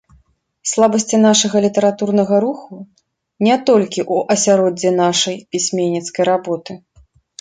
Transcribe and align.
Слабасці 0.69 1.17
нашага 1.25 1.57
літаратурнага 1.65 2.35
руху 2.47 2.75
не 3.49 3.55
толькі 3.71 4.01
ў 4.13 4.37
асяроддзі 4.37 4.95
нашай 5.03 5.35
пісьменніцкай 5.53 6.23
работы. 6.33 6.73